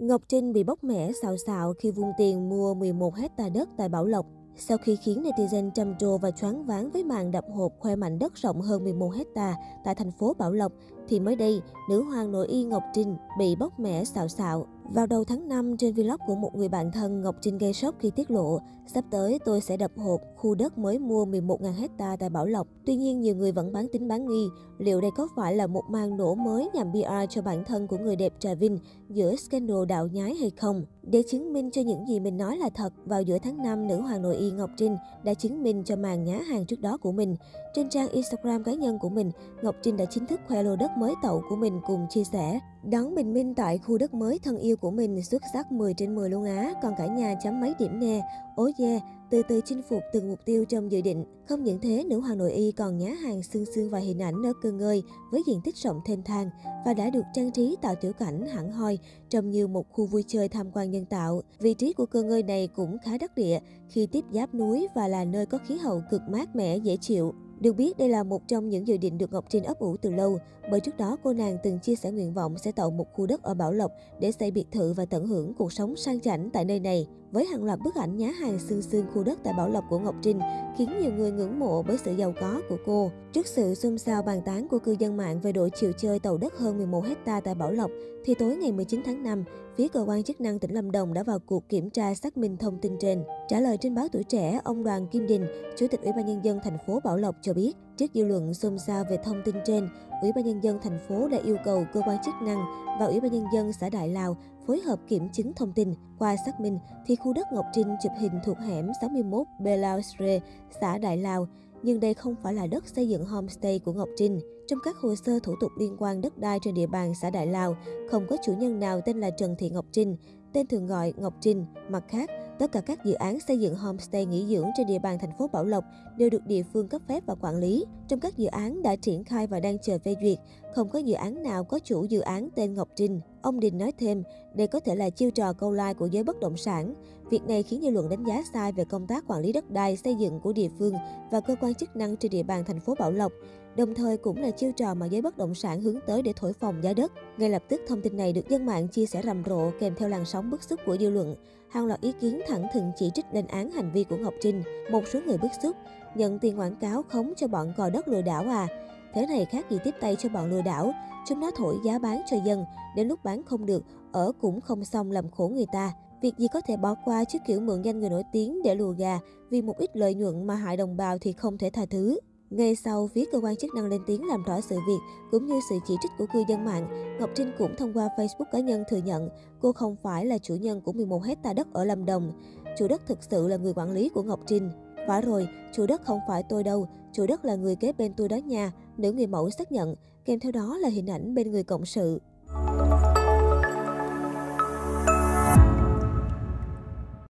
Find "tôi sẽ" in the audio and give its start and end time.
19.44-19.76